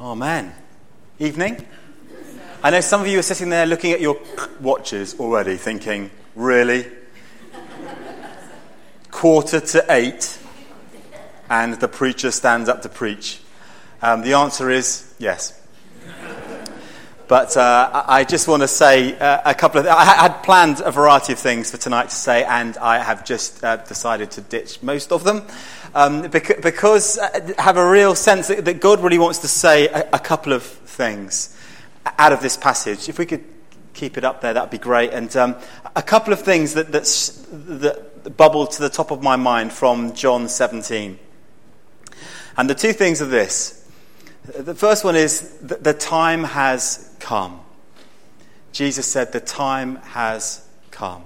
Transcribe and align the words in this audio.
Amen. 0.00 0.54
Evening. 1.18 1.66
I 2.62 2.70
know 2.70 2.80
some 2.80 3.02
of 3.02 3.06
you 3.06 3.18
are 3.18 3.22
sitting 3.22 3.50
there 3.50 3.66
looking 3.66 3.92
at 3.92 4.00
your 4.00 4.18
watches 4.58 5.20
already, 5.20 5.58
thinking, 5.58 6.10
really? 6.34 6.86
Quarter 9.10 9.60
to 9.60 9.84
eight, 9.90 10.38
and 11.50 11.74
the 11.74 11.86
preacher 11.86 12.30
stands 12.30 12.66
up 12.66 12.80
to 12.80 12.88
preach. 12.88 13.42
Um, 14.00 14.22
the 14.22 14.32
answer 14.32 14.70
is 14.70 15.14
yes. 15.18 15.59
But 17.30 17.56
uh, 17.56 18.02
I 18.08 18.24
just 18.24 18.48
want 18.48 18.62
to 18.62 18.66
say 18.66 19.16
uh, 19.16 19.42
a 19.44 19.54
couple 19.54 19.78
of. 19.78 19.86
I 19.86 20.04
had 20.04 20.42
planned 20.42 20.80
a 20.80 20.90
variety 20.90 21.32
of 21.32 21.38
things 21.38 21.70
for 21.70 21.76
tonight 21.76 22.08
to 22.08 22.16
say, 22.16 22.42
and 22.42 22.76
I 22.78 22.98
have 22.98 23.24
just 23.24 23.62
uh, 23.62 23.76
decided 23.76 24.32
to 24.32 24.40
ditch 24.40 24.82
most 24.82 25.12
of 25.12 25.22
them 25.22 25.46
um, 25.94 26.22
because 26.22 27.20
I 27.20 27.26
uh, 27.28 27.62
have 27.62 27.76
a 27.76 27.88
real 27.88 28.16
sense 28.16 28.48
that, 28.48 28.80
God 28.80 28.98
really 28.98 29.20
wants 29.20 29.38
to 29.38 29.46
say 29.46 29.86
a, 29.86 30.18
couple 30.18 30.52
of 30.52 30.64
things 30.64 31.56
out 32.18 32.32
of 32.32 32.42
this 32.42 32.56
passage. 32.56 33.08
If 33.08 33.20
we 33.20 33.26
could 33.26 33.44
keep 33.94 34.18
it 34.18 34.24
up 34.24 34.40
there, 34.40 34.52
that'd 34.52 34.70
be 34.70 34.78
great. 34.78 35.12
And 35.12 35.36
um, 35.36 35.54
a 35.94 36.02
couple 36.02 36.32
of 36.32 36.40
things 36.40 36.74
that, 36.74 36.90
that 36.90 38.36
bubble 38.36 38.66
to 38.66 38.82
the 38.82 38.90
top 38.90 39.12
of 39.12 39.22
my 39.22 39.36
mind 39.36 39.72
from 39.72 40.14
John 40.14 40.48
17. 40.48 41.16
And 42.56 42.68
the 42.68 42.74
two 42.74 42.92
things 42.92 43.22
are 43.22 43.26
this. 43.26 43.88
The 44.46 44.74
first 44.74 45.04
one 45.04 45.14
is 45.14 45.58
that 45.58 45.84
the 45.84 45.94
time 45.94 46.42
has 46.42 47.06
come. 47.20 47.60
Jesus 48.72 49.06
said, 49.06 49.32
The 49.32 49.40
time 49.40 49.96
has 49.96 50.66
come. 50.90 51.24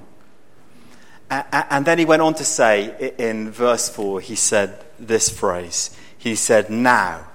And 1.30 1.84
then 1.84 1.98
he 1.98 2.04
went 2.04 2.22
on 2.22 2.34
to 2.34 2.44
say 2.44 3.12
in 3.18 3.50
verse 3.50 3.88
4, 3.88 4.20
he 4.20 4.36
said 4.36 4.84
this 4.98 5.28
phrase. 5.28 5.96
He 6.16 6.34
said, 6.34 6.70
Now, 6.70 7.26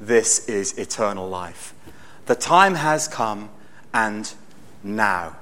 this 0.00 0.48
is 0.48 0.76
eternal 0.78 1.28
life. 1.28 1.74
The 2.26 2.34
time 2.34 2.74
has 2.74 3.06
come, 3.06 3.50
and 3.92 4.32
now, 4.82 5.36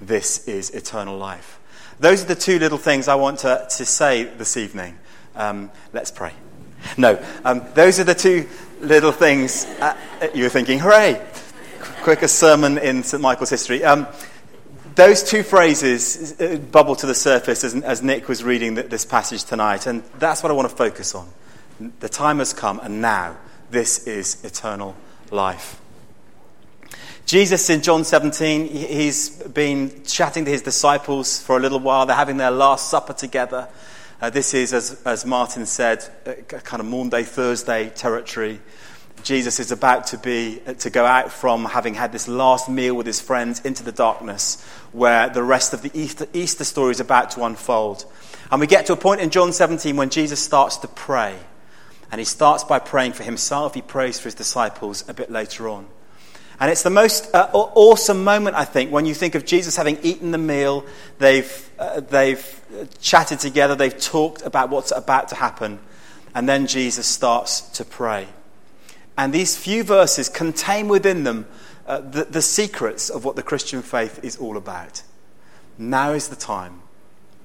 this 0.00 0.46
is 0.48 0.70
eternal 0.70 1.16
life. 1.16 1.58
Those 2.00 2.24
are 2.24 2.28
the 2.28 2.34
two 2.34 2.58
little 2.58 2.78
things 2.78 3.08
I 3.08 3.14
want 3.14 3.40
to, 3.40 3.66
to 3.68 3.84
say 3.84 4.24
this 4.24 4.56
evening. 4.56 4.98
Um, 5.34 5.70
let's 5.92 6.10
pray. 6.10 6.32
No, 6.96 7.22
um, 7.44 7.62
those 7.74 8.00
are 8.00 8.04
the 8.04 8.14
two 8.14 8.48
little 8.80 9.12
things. 9.12 9.66
Uh, 9.80 9.96
you 10.34 10.44
were 10.44 10.48
thinking, 10.48 10.78
hooray! 10.78 11.20
Quickest 12.02 12.38
sermon 12.38 12.78
in 12.78 13.02
St. 13.02 13.20
Michael's 13.20 13.50
history. 13.50 13.84
Um, 13.84 14.06
those 14.94 15.22
two 15.22 15.42
phrases 15.42 16.40
uh, 16.40 16.56
bubble 16.56 16.96
to 16.96 17.06
the 17.06 17.14
surface 17.14 17.62
as, 17.62 17.74
as 17.82 18.02
Nick 18.02 18.26
was 18.26 18.42
reading 18.42 18.74
this 18.74 19.04
passage 19.04 19.44
tonight, 19.44 19.86
and 19.86 20.02
that's 20.18 20.42
what 20.42 20.50
I 20.50 20.54
want 20.54 20.70
to 20.70 20.74
focus 20.74 21.14
on. 21.14 21.28
The 22.00 22.08
time 22.08 22.38
has 22.38 22.54
come, 22.54 22.80
and 22.80 23.02
now 23.02 23.36
this 23.70 24.06
is 24.06 24.42
eternal 24.44 24.96
life. 25.30 25.78
Jesus 27.26 27.68
in 27.68 27.82
John 27.82 28.04
17, 28.04 28.68
he's 28.68 29.28
been 29.42 30.02
chatting 30.04 30.46
to 30.46 30.50
his 30.50 30.62
disciples 30.62 31.42
for 31.42 31.58
a 31.58 31.60
little 31.60 31.80
while. 31.80 32.06
They're 32.06 32.16
having 32.16 32.38
their 32.38 32.50
last 32.50 32.88
supper 32.88 33.12
together. 33.12 33.68
Uh, 34.22 34.30
this 34.30 34.54
is, 34.54 34.72
as, 34.72 35.02
as 35.04 35.26
Martin 35.26 35.66
said, 35.66 36.08
kind 36.48 36.80
of 36.80 36.86
Maundy, 36.86 37.24
Thursday 37.24 37.90
territory. 37.90 38.58
Jesus 39.22 39.60
is 39.60 39.72
about 39.72 40.08
to 40.08 40.18
be 40.18 40.60
to 40.78 40.90
go 40.90 41.04
out 41.04 41.32
from 41.32 41.64
having 41.64 41.94
had 41.94 42.12
this 42.12 42.28
last 42.28 42.68
meal 42.68 42.94
with 42.94 43.06
his 43.06 43.20
friends 43.20 43.60
into 43.60 43.82
the 43.82 43.92
darkness 43.92 44.62
where 44.92 45.28
the 45.28 45.42
rest 45.42 45.72
of 45.72 45.82
the 45.82 45.90
Easter, 45.94 46.26
Easter 46.32 46.64
story 46.64 46.92
is 46.92 47.00
about 47.00 47.30
to 47.32 47.44
unfold. 47.44 48.04
And 48.50 48.60
we 48.60 48.66
get 48.66 48.86
to 48.86 48.92
a 48.92 48.96
point 48.96 49.20
in 49.20 49.30
John 49.30 49.52
17 49.52 49.96
when 49.96 50.10
Jesus 50.10 50.40
starts 50.40 50.78
to 50.78 50.88
pray. 50.88 51.36
And 52.12 52.18
he 52.18 52.24
starts 52.24 52.64
by 52.64 52.80
praying 52.80 53.12
for 53.12 53.22
himself, 53.22 53.74
he 53.74 53.82
prays 53.82 54.18
for 54.18 54.24
his 54.24 54.34
disciples 54.34 55.08
a 55.08 55.14
bit 55.14 55.30
later 55.30 55.68
on. 55.68 55.86
And 56.58 56.70
it's 56.70 56.82
the 56.82 56.90
most 56.90 57.34
uh, 57.34 57.48
awesome 57.52 58.22
moment, 58.22 58.54
I 58.54 58.64
think, 58.64 58.90
when 58.90 59.06
you 59.06 59.14
think 59.14 59.34
of 59.34 59.46
Jesus 59.46 59.76
having 59.76 59.98
eaten 60.02 60.30
the 60.30 60.38
meal, 60.38 60.84
they've, 61.18 61.70
uh, 61.78 62.00
they've 62.00 62.60
chatted 63.00 63.38
together, 63.38 63.74
they've 63.74 63.98
talked 63.98 64.42
about 64.42 64.68
what's 64.68 64.90
about 64.90 65.28
to 65.28 65.36
happen, 65.36 65.78
and 66.34 66.46
then 66.46 66.66
Jesus 66.66 67.06
starts 67.06 67.62
to 67.78 67.84
pray. 67.84 68.28
And 69.20 69.34
these 69.34 69.54
few 69.54 69.84
verses 69.84 70.30
contain 70.30 70.88
within 70.88 71.24
them 71.24 71.46
uh, 71.86 72.00
the, 72.00 72.24
the 72.24 72.40
secrets 72.40 73.10
of 73.10 73.22
what 73.22 73.36
the 73.36 73.42
Christian 73.42 73.82
faith 73.82 74.18
is 74.22 74.38
all 74.38 74.56
about. 74.56 75.02
Now 75.76 76.12
is 76.12 76.28
the 76.28 76.36
time. 76.36 76.80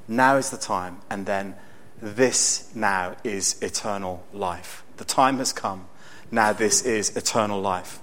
Now 0.07 0.37
is 0.37 0.51
the 0.51 0.57
time. 0.57 1.01
And 1.09 1.25
then 1.25 1.53
this 2.01 2.73
now 2.73 3.17
is 3.25 3.61
eternal 3.61 4.23
life. 4.31 4.85
The 4.95 5.03
time 5.03 5.39
has 5.39 5.51
come. 5.51 5.89
Now 6.31 6.53
this 6.53 6.81
is 6.83 7.13
eternal 7.17 7.59
life. 7.59 7.99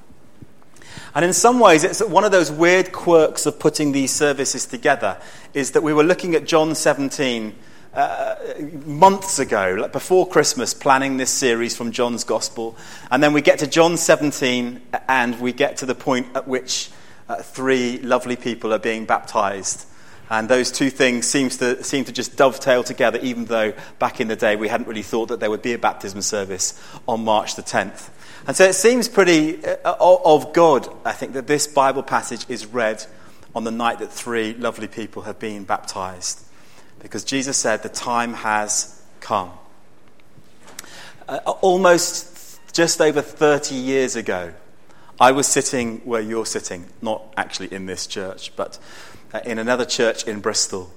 And 1.15 1.25
in 1.25 1.33
some 1.33 1.59
ways, 1.59 1.83
it's 1.83 2.05
one 2.05 2.25
of 2.25 2.31
those 2.31 2.53
weird 2.53 2.93
quirks 2.93 3.47
of 3.47 3.59
putting 3.59 3.93
these 3.93 4.13
services 4.13 4.67
together 4.67 5.19
is 5.55 5.71
that 5.71 5.83
we 5.83 5.95
were 5.95 6.05
looking 6.05 6.35
at 6.35 6.45
John 6.45 6.75
17 6.75 7.55
uh, 7.95 8.37
months 8.87 9.39
ago, 9.39 9.77
like 9.79 9.93
before 9.93 10.27
Christmas, 10.27 10.73
planning 10.73 11.19
this 11.19 11.31
series 11.31 11.77
from 11.77 11.93
John's 11.93 12.25
Gospel. 12.25 12.77
And 13.11 13.23
then 13.23 13.33
we 13.33 13.43
get 13.43 13.59
to 13.59 13.67
John 13.67 13.97
17, 13.97 14.81
and 15.09 15.41
we 15.41 15.53
get 15.53 15.77
to 15.79 15.87
the 15.87 15.95
point 15.95 16.29
at 16.35 16.49
which 16.49 16.91
uh, 17.29 17.37
three 17.37 17.99
lovely 17.99 18.37
people 18.37 18.73
are 18.73 18.79
being 18.79 19.05
baptized. 19.05 19.87
And 20.31 20.49
those 20.49 20.73
two 20.73 20.89
things 20.89 21.27
seems 21.27 21.59
to, 21.59 21.85
seem 21.85 22.07
to 22.07 22.13
just 22.13 22.37
dovetail 22.37 22.83
together, 22.83 23.19
even 23.23 23.45
though 23.45 23.75
back 23.99 24.21
in 24.21 24.29
the 24.29 24.37
day 24.37 24.57
we 24.57 24.69
hadn't 24.69 24.89
really 24.89 25.03
thought 25.03 25.29
that 25.29 25.41
there 25.41 25.51
would 25.51 25.61
be 25.61 25.75
a 25.75 25.79
baptism 25.79 26.23
service 26.23 26.81
on 27.07 27.25
March 27.25 27.57
the 27.57 27.63
10th. 27.63 28.09
And 28.47 28.57
so 28.57 28.65
it 28.65 28.75
seems 28.75 29.09
pretty 29.09 29.63
uh, 29.65 29.95
of 30.01 30.55
God, 30.55 30.89
I 31.05 31.13
think, 31.13 31.35
that 31.35 31.47
this 31.47 31.67
Bible 31.67 32.03
passage 32.03 32.47
is 32.49 32.65
read 32.65 33.05
on 33.55 33.65
the 33.65 33.71
night 33.71 33.99
that 33.99 34.11
three 34.11 34.55
lovely 34.55 34.89
people 34.89 35.23
have 35.23 35.39
been 35.39 35.65
baptized 35.65 36.47
because 37.03 37.25
Jesus 37.25 37.59
said 37.59 37.83
the 37.83 37.89
time 37.89 38.33
has 38.35 39.03
come. 39.21 39.51
Uh, 41.29 41.39
almost 41.61 42.61
just 42.73 43.01
over 43.01 43.21
30 43.21 43.75
years 43.75 44.17
ago, 44.17 44.53
I 45.21 45.33
was 45.33 45.47
sitting 45.47 45.99
where 45.99 46.21
you're 46.21 46.47
sitting, 46.47 46.87
not 47.01 47.23
actually 47.37 47.73
in 47.73 47.87
this 47.87 48.07
church, 48.07 48.55
but 48.57 48.79
uh, 49.35 49.41
in 49.45 49.59
another 49.59 49.85
church 49.85 50.27
in 50.27 50.41
Bristol. 50.41 50.93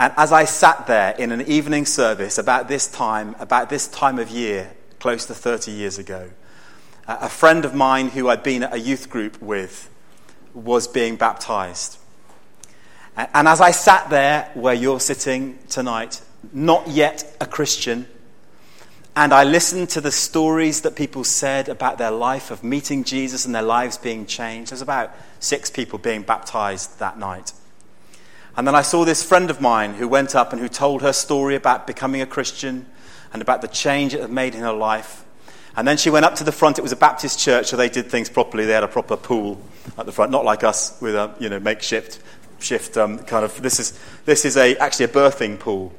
And 0.00 0.12
as 0.16 0.32
I 0.32 0.44
sat 0.44 0.86
there 0.86 1.14
in 1.18 1.32
an 1.32 1.42
evening 1.42 1.86
service 1.86 2.38
about 2.38 2.68
this 2.68 2.86
time, 2.86 3.34
about 3.40 3.68
this 3.68 3.88
time 3.88 4.18
of 4.18 4.30
year, 4.30 4.72
close 5.00 5.26
to 5.26 5.34
30 5.34 5.72
years 5.72 5.98
ago, 5.98 6.30
uh, 7.06 7.18
a 7.22 7.28
friend 7.28 7.64
of 7.64 7.74
mine 7.74 8.10
who 8.10 8.28
I'd 8.28 8.42
been 8.42 8.62
at 8.62 8.74
a 8.74 8.78
youth 8.78 9.08
group 9.08 9.40
with 9.40 9.90
was 10.54 10.86
being 10.86 11.16
baptized. 11.16 11.98
And 13.18 13.48
as 13.48 13.60
I 13.60 13.72
sat 13.72 14.10
there 14.10 14.48
where 14.54 14.74
you're 14.74 15.00
sitting 15.00 15.58
tonight, 15.68 16.20
not 16.52 16.86
yet 16.86 17.36
a 17.40 17.46
Christian, 17.46 18.06
and 19.16 19.34
I 19.34 19.42
listened 19.42 19.90
to 19.90 20.00
the 20.00 20.12
stories 20.12 20.82
that 20.82 20.94
people 20.94 21.24
said 21.24 21.68
about 21.68 21.98
their 21.98 22.12
life 22.12 22.52
of 22.52 22.62
meeting 22.62 23.02
Jesus 23.02 23.44
and 23.44 23.52
their 23.52 23.62
lives 23.62 23.98
being 23.98 24.24
changed, 24.24 24.70
there's 24.70 24.82
about 24.82 25.12
six 25.40 25.68
people 25.68 25.98
being 25.98 26.22
baptized 26.22 27.00
that 27.00 27.18
night. 27.18 27.52
And 28.56 28.64
then 28.68 28.76
I 28.76 28.82
saw 28.82 29.04
this 29.04 29.24
friend 29.24 29.50
of 29.50 29.60
mine 29.60 29.94
who 29.94 30.06
went 30.06 30.36
up 30.36 30.52
and 30.52 30.62
who 30.62 30.68
told 30.68 31.02
her 31.02 31.12
story 31.12 31.56
about 31.56 31.88
becoming 31.88 32.20
a 32.20 32.26
Christian 32.26 32.86
and 33.32 33.42
about 33.42 33.62
the 33.62 33.68
change 33.68 34.14
it 34.14 34.20
had 34.20 34.30
made 34.30 34.54
in 34.54 34.60
her 34.60 34.72
life. 34.72 35.24
And 35.76 35.86
then 35.86 35.96
she 35.96 36.10
went 36.10 36.24
up 36.24 36.36
to 36.36 36.44
the 36.44 36.52
front. 36.52 36.78
It 36.78 36.82
was 36.82 36.92
a 36.92 36.96
Baptist 36.96 37.40
church, 37.40 37.66
so 37.66 37.76
they 37.76 37.88
did 37.88 38.06
things 38.06 38.28
properly. 38.28 38.64
They 38.64 38.72
had 38.74 38.84
a 38.84 38.88
proper 38.88 39.16
pool 39.16 39.60
at 39.96 40.06
the 40.06 40.12
front, 40.12 40.30
not 40.30 40.44
like 40.44 40.62
us 40.62 40.96
with 41.00 41.16
a 41.16 41.34
you 41.40 41.48
know 41.48 41.58
makeshift 41.58 42.20
shift 42.58 42.96
um, 42.96 43.18
kind 43.18 43.44
of 43.44 43.60
this 43.62 43.78
is 43.78 43.98
this 44.24 44.44
is 44.44 44.56
a 44.56 44.76
actually 44.76 45.06
a 45.06 45.08
birthing 45.08 45.58
pool. 45.58 45.92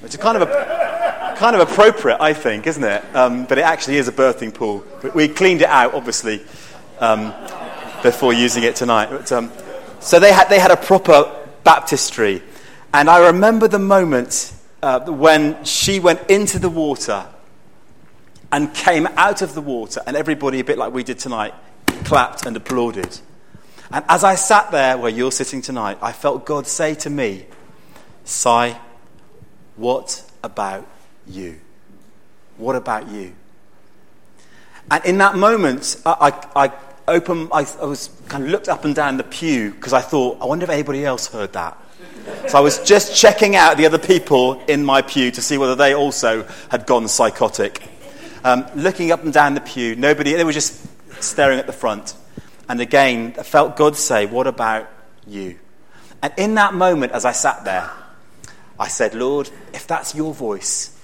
Which 0.00 0.14
is 0.14 0.20
kind 0.20 0.36
of 0.36 0.48
a, 0.48 1.34
kind 1.38 1.56
of 1.56 1.66
appropriate 1.66 2.20
i 2.20 2.34
think 2.34 2.66
isn't 2.66 2.84
it? 2.84 3.02
Um, 3.14 3.46
but 3.46 3.58
it 3.58 3.62
actually 3.62 3.96
is 3.96 4.08
a 4.08 4.12
birthing 4.12 4.52
pool. 4.52 4.84
We 5.14 5.28
cleaned 5.28 5.62
it 5.62 5.68
out 5.68 5.94
obviously 5.94 6.42
um, 7.00 7.32
before 8.02 8.32
using 8.32 8.62
it 8.64 8.76
tonight. 8.76 9.08
But, 9.10 9.32
um, 9.32 9.50
so 10.00 10.20
they 10.20 10.32
had 10.32 10.48
they 10.48 10.58
had 10.58 10.70
a 10.70 10.76
proper 10.76 11.32
baptistry. 11.64 12.42
And 12.92 13.08
i 13.10 13.26
remember 13.26 13.68
the 13.68 13.78
moment 13.78 14.52
uh, 14.82 15.00
when 15.10 15.64
she 15.64 15.98
went 15.98 16.30
into 16.30 16.58
the 16.58 16.68
water 16.68 17.26
and 18.52 18.72
came 18.74 19.06
out 19.16 19.42
of 19.42 19.54
the 19.54 19.60
water 19.60 20.00
and 20.06 20.16
everybody 20.16 20.60
a 20.60 20.64
bit 20.64 20.78
like 20.78 20.92
we 20.92 21.02
did 21.02 21.18
tonight 21.18 21.54
clapped 22.04 22.46
and 22.46 22.56
applauded 22.56 23.18
and 23.90 24.04
as 24.08 24.24
I 24.24 24.34
sat 24.34 24.70
there 24.70 24.96
where 24.96 25.10
you're 25.10 25.32
sitting 25.32 25.62
tonight, 25.62 25.98
I 26.00 26.12
felt 26.12 26.46
God 26.46 26.66
say 26.66 26.94
to 26.96 27.10
me, 27.10 27.46
Si, 28.24 28.74
what 29.76 30.22
about 30.42 30.86
you? 31.26 31.60
What 32.56 32.76
about 32.76 33.08
you? 33.08 33.34
And 34.90 35.04
in 35.04 35.18
that 35.18 35.36
moment, 35.36 36.00
I, 36.06 36.42
I, 36.54 36.66
I 36.66 36.72
opened, 37.08 37.48
I, 37.52 37.66
I 37.80 37.84
was 37.84 38.10
kind 38.28 38.44
of 38.44 38.50
looked 38.50 38.68
up 38.68 38.84
and 38.84 38.94
down 38.94 39.16
the 39.16 39.24
pew 39.24 39.72
because 39.72 39.92
I 39.92 40.00
thought, 40.00 40.38
I 40.40 40.46
wonder 40.46 40.64
if 40.64 40.70
anybody 40.70 41.04
else 41.04 41.26
heard 41.26 41.52
that. 41.54 41.78
So 42.48 42.58
I 42.58 42.60
was 42.60 42.82
just 42.82 43.16
checking 43.16 43.56
out 43.56 43.76
the 43.76 43.86
other 43.86 43.98
people 43.98 44.62
in 44.66 44.84
my 44.84 45.02
pew 45.02 45.30
to 45.30 45.42
see 45.42 45.58
whether 45.58 45.74
they 45.74 45.94
also 45.94 46.46
had 46.70 46.86
gone 46.86 47.08
psychotic. 47.08 47.82
Um, 48.44 48.66
looking 48.74 49.10
up 49.10 49.24
and 49.24 49.32
down 49.32 49.54
the 49.54 49.60
pew, 49.60 49.96
nobody, 49.96 50.34
they 50.34 50.44
were 50.44 50.52
just 50.52 50.86
staring 51.22 51.58
at 51.58 51.66
the 51.66 51.72
front. 51.72 52.14
And 52.68 52.80
again, 52.80 53.34
I 53.38 53.42
felt 53.42 53.76
God 53.76 53.96
say, 53.96 54.26
What 54.26 54.46
about 54.46 54.88
you? 55.26 55.58
And 56.22 56.32
in 56.36 56.54
that 56.54 56.74
moment, 56.74 57.12
as 57.12 57.24
I 57.24 57.32
sat 57.32 57.64
there, 57.64 57.90
I 58.78 58.88
said, 58.88 59.14
Lord, 59.14 59.50
if 59.72 59.86
that's 59.86 60.14
your 60.14 60.32
voice, 60.32 60.98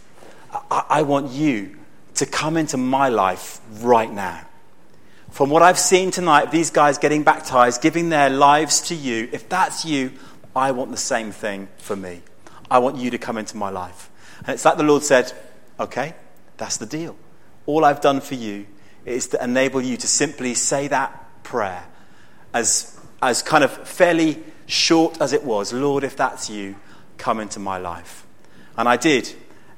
I, 0.53 0.85
I 0.89 1.03
want 1.03 1.31
you 1.31 1.77
to 2.15 2.27
come 2.27 2.57
into 2.57 2.77
my 2.77 3.09
life 3.09 3.61
right 3.83 4.11
now. 4.11 4.47
From 5.31 5.51
what 5.51 5.63
I've 5.63 5.79
seen 5.79 6.11
tonight, 6.11 6.51
these 6.51 6.71
guys 6.71 6.99
getting 6.99 7.23
baptized, 7.23 7.83
giving 7.83 8.09
their 8.09 8.31
lives 8.31 8.81
to 8.89 8.95
you, 8.95 9.29
if 9.33 9.49
that's 9.49 9.85
you, 9.85 10.13
I 10.57 10.73
want 10.73 10.91
the 10.91 10.97
same 10.97 11.31
thing 11.31 11.69
for 11.79 11.95
me. 11.95 12.23
I 12.71 12.79
want 12.79 12.97
you 12.97 13.11
to 13.11 13.19
come 13.19 13.39
into 13.39 13.57
my 13.57 13.71
life. 13.71 14.11
And 14.41 14.51
it's 14.51 14.65
like 14.65 14.77
the 14.77 14.83
Lord 14.83 15.03
said, 15.03 15.33
okay, 15.79 16.15
that's 16.57 16.79
the 16.79 16.87
deal. 16.87 17.17
All 17.67 17.85
I've 17.85 18.01
done 18.01 18.21
for 18.21 18.35
you 18.35 18.67
is 19.05 19.29
to 19.29 19.43
enable 19.43 19.81
you 19.81 19.97
to 19.99 20.09
simply 20.09 20.55
say 20.55 20.89
that 20.89 21.20
prayer 21.51 21.85
as, 22.55 22.97
as 23.21 23.43
kind 23.43 23.65
of 23.65 23.73
fairly 23.89 24.39
short 24.67 25.21
as 25.21 25.33
it 25.33 25.43
was 25.43 25.73
Lord, 25.73 26.05
if 26.05 26.17
that's 26.17 26.49
you, 26.49 26.77
come 27.19 27.41
into 27.41 27.59
my 27.59 27.77
life. 27.77 28.25
And 28.77 28.89
I 28.89 28.97
did. 28.97 29.35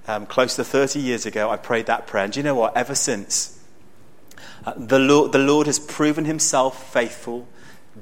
Um, 0.06 0.26
close 0.26 0.56
to 0.56 0.64
30 0.64 1.00
years 1.00 1.24
ago, 1.24 1.48
I 1.48 1.56
prayed 1.56 1.86
that 1.86 2.06
prayer. 2.06 2.24
And 2.24 2.36
you 2.36 2.42
know 2.42 2.54
what? 2.54 2.76
Ever 2.76 2.94
since, 2.94 3.58
uh, 4.66 4.74
the, 4.76 4.98
Lord, 4.98 5.32
the 5.32 5.38
Lord 5.38 5.66
has 5.66 5.78
proven 5.78 6.26
himself 6.26 6.92
faithful 6.92 7.48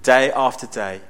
day 0.03 0.33
after 0.33 0.67
day. 0.67 1.01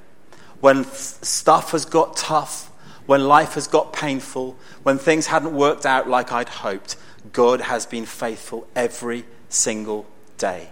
When 0.59 0.83
stuff 0.85 1.71
has 1.71 1.85
got 1.85 2.15
tough, 2.15 2.67
when 3.07 3.23
life 3.23 3.55
has 3.55 3.67
got 3.67 3.91
painful, 3.91 4.55
when 4.83 4.99
things 4.99 5.27
hadn't 5.27 5.55
worked 5.55 5.87
out 5.87 6.07
like 6.07 6.31
I'd 6.31 6.49
hoped, 6.49 6.95
God 7.33 7.61
has 7.61 7.87
been 7.87 8.05
faithful 8.05 8.67
every 8.75 9.25
single 9.49 10.05
day. 10.37 10.69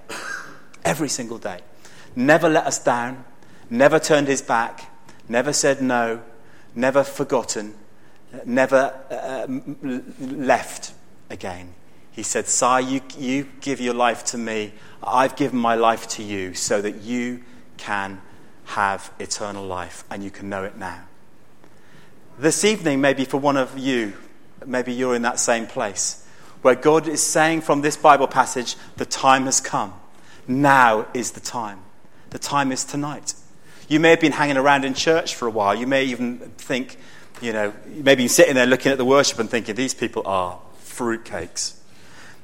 Every 0.86 1.10
single 1.10 1.38
day. 1.38 1.60
Never 2.16 2.50
let 2.50 2.66
us 2.66 2.80
down, 2.84 3.24
never 3.70 4.00
turned 4.00 4.28
his 4.28 4.42
back, 4.42 4.92
never 5.28 5.54
said 5.54 5.82
no, 5.82 6.22
never 6.76 7.04
forgotten, 7.04 7.76
never 8.46 8.94
uh, 9.10 9.48
left 10.20 10.94
again. 11.30 11.74
He 12.12 12.24
said, 12.24 12.48
Si, 12.48 12.82
you, 12.82 13.02
you 13.18 13.48
give 13.62 13.80
your 13.80 13.94
life 13.94 14.26
to 14.26 14.38
me. 14.38 14.74
I've 15.02 15.36
given 15.36 15.60
my 15.60 15.76
life 15.76 16.08
to 16.10 16.24
you 16.24 16.54
so 16.54 16.82
that 16.82 17.02
you 17.02 17.44
can 17.78 18.22
have 18.66 19.12
eternal 19.20 19.66
life 19.66 20.04
and 20.10 20.24
you 20.24 20.30
can 20.30 20.50
know 20.50 20.64
it 20.64 20.78
now. 20.78 21.04
This 22.38 22.64
evening, 22.64 23.02
maybe 23.02 23.26
for 23.26 23.38
one 23.38 23.58
of 23.58 23.78
you, 23.78 24.14
maybe 24.66 24.94
you're 24.94 25.16
in 25.16 25.22
that 25.22 25.40
same 25.40 25.68
place 25.68 26.26
where 26.62 26.76
God 26.76 27.08
is 27.08 27.22
saying 27.22 27.62
from 27.62 27.82
this 27.82 27.96
Bible 27.96 28.28
passage, 28.28 28.76
the 28.98 29.06
time 29.06 29.46
has 29.46 29.62
come. 29.62 29.94
Now 30.48 31.08
is 31.14 31.32
the 31.32 31.40
time. 31.40 31.80
The 32.30 32.40
time 32.40 32.72
is 32.72 32.86
tonight. 32.86 33.34
You 33.88 34.00
may 34.00 34.12
have 34.12 34.20
been 34.20 34.32
hanging 34.32 34.58
around 34.58 34.86
in 34.86 34.94
church 34.94 35.36
for 35.36 35.48
a 35.48 35.52
while. 35.52 35.74
You 35.74 35.88
may 35.88 36.06
even 36.06 36.38
think, 36.58 36.98
you 37.42 37.54
know, 37.54 37.74
maybe 37.88 38.28
sitting 38.28 38.56
there 38.56 38.68
looking 38.68 38.92
at 38.92 39.00
the 39.00 39.06
worship 39.06 39.40
and 39.40 39.50
thinking, 39.50 39.76
these 39.76 39.96
people 39.96 40.22
are 40.26 40.60
fruitcakes. 40.84 41.76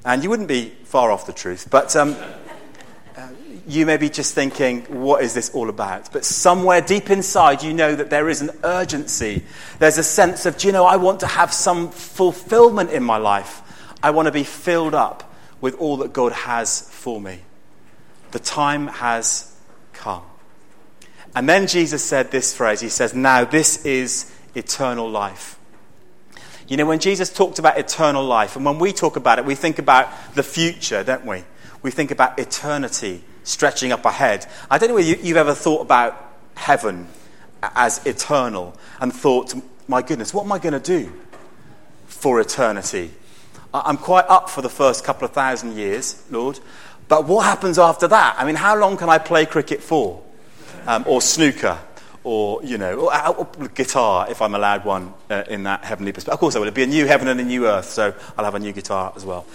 And 0.04 0.24
you 0.24 0.30
wouldn't 0.30 0.48
be 0.48 0.70
far 0.86 1.12
off 1.12 1.28
the 1.28 1.34
truth. 1.34 1.68
But 1.70 1.96
um, 1.96 2.16
uh, 3.16 3.30
you 3.68 3.86
may 3.86 3.98
be 3.98 4.10
just 4.10 4.34
thinking, 4.34 4.82
what 4.84 5.24
is 5.24 5.34
this 5.34 5.54
all 5.54 5.70
about? 5.70 6.12
But 6.12 6.26
somewhere 6.26 6.82
deep 6.82 7.10
inside, 7.12 7.62
you 7.62 7.74
know 7.74 7.96
that 7.96 8.10
there 8.10 8.28
is 8.28 8.42
an 8.42 8.52
urgency. 8.64 9.44
There's 9.78 9.98
a 9.98 10.04
sense 10.04 10.46
of, 10.46 10.58
do 10.58 10.68
you 10.68 10.74
know, 10.74 10.86
I 10.86 10.96
want 10.96 11.20
to 11.20 11.28
have 11.28 11.54
some 11.54 11.92
fulfillment 11.92 12.90
in 12.90 13.04
my 13.04 13.18
life. 13.18 13.62
I 14.02 14.12
want 14.12 14.28
to 14.28 14.32
be 14.32 14.44
filled 14.44 14.96
up 14.96 15.32
with 15.62 15.76
all 15.76 15.98
that 15.98 16.14
God 16.14 16.32
has 16.32 16.90
for 16.90 17.22
me. 17.22 17.40
The 18.32 18.40
time 18.40 18.88
has 18.88 19.55
come. 19.96 20.24
And 21.36 21.50
then 21.50 21.68
Jesus 21.68 22.04
said 22.04 22.32
this 22.32 22.56
phrase 22.56 22.80
He 22.82 22.90
says, 22.90 23.14
Now 23.14 23.44
this 23.44 23.86
is 23.86 24.32
eternal 24.56 25.10
life. 25.10 25.60
You 26.68 26.78
know, 26.78 26.86
when 26.86 27.00
Jesus 27.00 27.32
talked 27.32 27.60
about 27.60 27.78
eternal 27.78 28.24
life, 28.24 28.56
and 28.56 28.66
when 28.66 28.80
we 28.80 28.92
talk 28.92 29.18
about 29.18 29.38
it, 29.38 29.46
we 29.46 29.56
think 29.56 29.78
about 29.78 30.10
the 30.34 30.44
future, 30.44 31.04
don't 31.04 31.26
we? 31.26 31.44
We 31.84 31.92
think 31.92 32.10
about 32.10 32.40
eternity 32.40 33.24
stretching 33.44 33.92
up 33.92 34.06
ahead. 34.06 34.48
I 34.72 34.80
don't 34.80 34.90
know 34.90 34.96
whether 34.96 35.08
you've 35.08 35.38
ever 35.38 35.54
thought 35.54 35.82
about 35.82 36.20
heaven 36.56 37.08
as 37.62 38.04
eternal 38.08 38.76
and 39.00 39.14
thought, 39.14 39.54
my 39.88 40.02
goodness, 40.02 40.34
what 40.34 40.46
am 40.46 40.52
I 40.52 40.60
going 40.60 40.74
to 40.74 40.80
do 40.80 41.14
for 42.08 42.42
eternity? 42.42 43.12
I'm 43.74 43.98
quite 43.98 44.26
up 44.30 44.50
for 44.50 44.62
the 44.62 44.70
first 44.70 45.04
couple 45.04 45.26
of 45.26 45.34
thousand 45.34 45.76
years, 45.76 46.24
Lord. 46.32 46.60
But 47.08 47.26
what 47.28 47.46
happens 47.46 47.78
after 47.78 48.08
that? 48.08 48.36
I 48.38 48.46
mean, 48.46 48.56
how 48.56 48.76
long 48.76 48.98
can 48.98 49.10
I 49.10 49.18
play 49.18 49.46
cricket 49.46 49.82
for? 49.82 50.22
Um, 50.88 51.04
or 51.08 51.22
snooker? 51.22 51.80
Or, 52.24 52.64
you 52.64 52.80
know, 52.80 53.02
or, 53.02 53.14
uh, 53.14 53.30
or 53.30 53.68
guitar, 53.68 54.28
if 54.32 54.42
I'm 54.42 54.56
allowed 54.56 54.84
one 54.84 55.14
uh, 55.30 55.44
in 55.48 55.62
that 55.64 55.84
heavenly 55.84 56.12
perspective. 56.12 56.34
Of 56.34 56.40
course, 56.40 56.56
I 56.56 56.60
will. 56.60 56.66
It'll 56.66 56.76
be 56.76 56.82
a 56.82 56.88
new 56.88 57.06
heaven 57.06 57.28
and 57.28 57.40
a 57.40 57.44
new 57.44 57.68
earth, 57.68 57.90
so 57.90 58.16
I'll 58.36 58.46
have 58.46 58.56
a 58.56 58.60
new 58.60 58.72
guitar 58.72 59.14
as 59.16 59.24
well, 59.24 59.46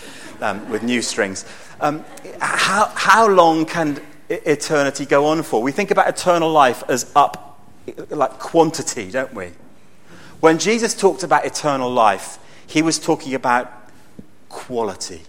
um, 0.41 0.70
with 0.70 0.85
new 0.85 1.02
strings. 1.02 1.44
Um, 1.81 2.05
how, 2.41 2.93
how 2.94 3.29
long 3.29 3.67
can 3.67 4.00
eternity 4.29 5.05
go 5.05 5.26
on 5.26 5.43
for? 5.43 5.61
We 5.61 5.73
think 5.73 5.91
about 5.91 6.08
eternal 6.08 6.52
life 6.52 6.85
as 6.88 7.11
up, 7.17 7.61
like 8.08 8.38
quantity, 8.38 9.11
don't 9.11 9.35
we? 9.35 9.50
When 10.38 10.61
Jesus 10.61 10.94
talked 10.94 11.25
about 11.25 11.44
eternal 11.44 11.91
life, 11.91 12.38
he 12.69 12.82
was 12.82 13.00
talking 13.00 13.35
about 13.35 13.73
quality. 14.49 15.23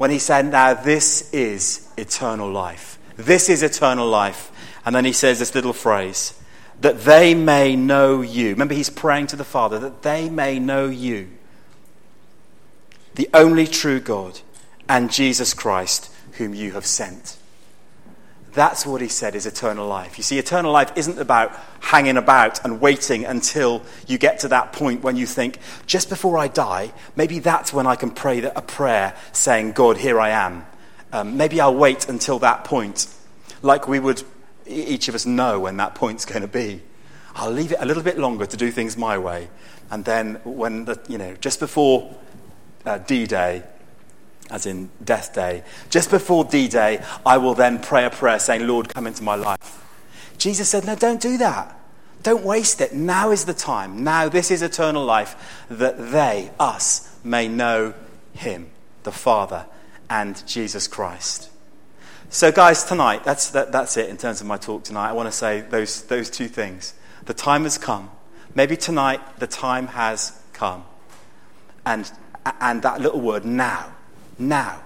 When 0.00 0.10
he 0.10 0.18
said, 0.18 0.46
Now 0.46 0.72
this 0.72 1.30
is 1.30 1.86
eternal 1.98 2.50
life. 2.50 2.98
This 3.16 3.50
is 3.50 3.62
eternal 3.62 4.08
life. 4.08 4.50
And 4.86 4.96
then 4.96 5.04
he 5.04 5.12
says 5.12 5.38
this 5.38 5.54
little 5.54 5.74
phrase 5.74 6.32
that 6.80 7.00
they 7.00 7.34
may 7.34 7.76
know 7.76 8.22
you. 8.22 8.52
Remember, 8.52 8.72
he's 8.72 8.88
praying 8.88 9.26
to 9.26 9.36
the 9.36 9.44
Father, 9.44 9.78
that 9.78 10.00
they 10.00 10.30
may 10.30 10.58
know 10.58 10.86
you, 10.86 11.28
the 13.14 13.28
only 13.34 13.66
true 13.66 14.00
God, 14.00 14.40
and 14.88 15.12
Jesus 15.12 15.52
Christ, 15.52 16.10
whom 16.38 16.54
you 16.54 16.72
have 16.72 16.86
sent. 16.86 17.36
That's 18.52 18.84
what 18.84 19.00
he 19.00 19.08
said 19.08 19.34
is 19.34 19.46
eternal 19.46 19.86
life. 19.86 20.18
You 20.18 20.24
see, 20.24 20.38
eternal 20.38 20.72
life 20.72 20.92
isn't 20.96 21.18
about 21.18 21.56
hanging 21.80 22.16
about 22.16 22.64
and 22.64 22.80
waiting 22.80 23.24
until 23.24 23.82
you 24.06 24.18
get 24.18 24.40
to 24.40 24.48
that 24.48 24.72
point 24.72 25.02
when 25.02 25.16
you 25.16 25.26
think, 25.26 25.58
just 25.86 26.08
before 26.08 26.36
I 26.36 26.48
die, 26.48 26.92
maybe 27.14 27.38
that's 27.38 27.72
when 27.72 27.86
I 27.86 27.94
can 27.94 28.10
pray 28.10 28.42
a 28.42 28.62
prayer 28.62 29.14
saying, 29.32 29.72
God, 29.72 29.98
here 29.98 30.18
I 30.18 30.30
am. 30.30 30.66
Um, 31.12 31.36
maybe 31.36 31.60
I'll 31.60 31.74
wait 31.74 32.08
until 32.08 32.38
that 32.40 32.64
point, 32.64 33.06
like 33.62 33.88
we 33.88 33.98
would 33.98 34.22
each 34.66 35.08
of 35.08 35.14
us 35.14 35.26
know 35.26 35.60
when 35.60 35.76
that 35.78 35.94
point's 35.94 36.24
going 36.24 36.42
to 36.42 36.48
be. 36.48 36.82
I'll 37.34 37.50
leave 37.50 37.72
it 37.72 37.78
a 37.80 37.86
little 37.86 38.02
bit 38.02 38.18
longer 38.18 38.46
to 38.46 38.56
do 38.56 38.70
things 38.70 38.96
my 38.96 39.18
way. 39.18 39.48
And 39.90 40.04
then, 40.04 40.40
when 40.44 40.84
the, 40.84 41.00
you 41.08 41.18
know, 41.18 41.34
just 41.40 41.58
before 41.58 42.14
uh, 42.86 42.98
D 42.98 43.26
Day, 43.26 43.64
as 44.50 44.66
in 44.66 44.90
death 45.04 45.34
day, 45.34 45.62
just 45.88 46.10
before 46.10 46.44
D 46.44 46.68
Day, 46.68 47.02
I 47.24 47.38
will 47.38 47.54
then 47.54 47.80
pray 47.80 48.04
a 48.04 48.10
prayer 48.10 48.38
saying, 48.38 48.66
Lord, 48.66 48.92
come 48.92 49.06
into 49.06 49.22
my 49.22 49.34
life. 49.34 49.84
Jesus 50.38 50.68
said, 50.68 50.84
No, 50.84 50.96
don't 50.96 51.20
do 51.20 51.38
that. 51.38 51.76
Don't 52.22 52.44
waste 52.44 52.80
it. 52.80 52.92
Now 52.92 53.30
is 53.30 53.44
the 53.44 53.54
time. 53.54 54.04
Now, 54.04 54.28
this 54.28 54.50
is 54.50 54.62
eternal 54.62 55.04
life 55.04 55.64
that 55.70 56.12
they, 56.12 56.50
us, 56.58 57.14
may 57.24 57.48
know 57.48 57.94
Him, 58.34 58.70
the 59.04 59.12
Father, 59.12 59.66
and 60.10 60.46
Jesus 60.46 60.86
Christ. 60.86 61.48
So, 62.28 62.52
guys, 62.52 62.84
tonight, 62.84 63.24
that's, 63.24 63.50
that, 63.50 63.72
that's 63.72 63.96
it 63.96 64.08
in 64.08 64.16
terms 64.16 64.40
of 64.40 64.46
my 64.46 64.56
talk 64.56 64.84
tonight. 64.84 65.08
I 65.08 65.12
want 65.12 65.28
to 65.28 65.32
say 65.32 65.62
those, 65.62 66.02
those 66.02 66.28
two 66.30 66.48
things. 66.48 66.94
The 67.24 67.34
time 67.34 67.64
has 67.64 67.78
come. 67.78 68.10
Maybe 68.54 68.76
tonight, 68.76 69.20
the 69.38 69.46
time 69.46 69.88
has 69.88 70.38
come. 70.52 70.84
And, 71.86 72.10
and 72.60 72.82
that 72.82 73.00
little 73.00 73.20
word, 73.20 73.44
now 73.44 73.94
now. 74.40 74.82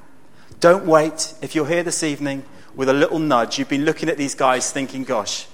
Don't 0.60 0.86
wait. 0.86 1.34
If 1.40 1.54
you're 1.54 1.66
here 1.66 1.82
this 1.82 2.02
evening 2.02 2.44
with 2.74 2.88
a 2.88 2.92
little 2.92 3.18
nudge, 3.18 3.58
you've 3.58 3.68
been 3.68 3.84
looking 3.84 4.08
at 4.08 4.16
these 4.16 4.34
guys 4.34 4.72
thinking, 4.72 5.04
gosh, 5.04 5.46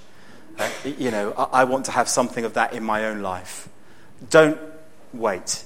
uh, 0.57 0.69
you 0.83 1.11
know, 1.11 1.33
I, 1.37 1.61
I 1.61 1.63
want 1.63 1.85
to 1.85 1.91
have 1.91 2.09
something 2.09 2.45
of 2.45 2.53
that 2.55 2.73
in 2.73 2.83
my 2.83 3.05
own 3.05 3.21
life. 3.21 3.69
Don't 4.29 4.59
wait. 5.13 5.63